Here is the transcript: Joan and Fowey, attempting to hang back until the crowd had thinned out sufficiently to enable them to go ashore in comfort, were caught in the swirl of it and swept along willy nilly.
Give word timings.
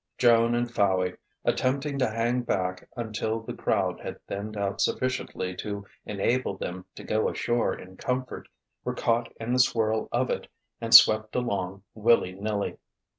Joan 0.17 0.55
and 0.55 0.67
Fowey, 0.67 1.15
attempting 1.45 1.99
to 1.99 2.09
hang 2.09 2.41
back 2.41 2.89
until 2.97 3.39
the 3.39 3.53
crowd 3.53 3.99
had 3.99 4.19
thinned 4.25 4.57
out 4.57 4.81
sufficiently 4.81 5.55
to 5.57 5.85
enable 6.07 6.57
them 6.57 6.85
to 6.95 7.03
go 7.03 7.29
ashore 7.29 7.75
in 7.77 7.97
comfort, 7.97 8.47
were 8.83 8.95
caught 8.95 9.31
in 9.39 9.53
the 9.53 9.59
swirl 9.59 10.09
of 10.11 10.31
it 10.31 10.47
and 10.79 10.91
swept 10.95 11.35
along 11.35 11.83
willy 11.93 12.31
nilly. 12.31 12.79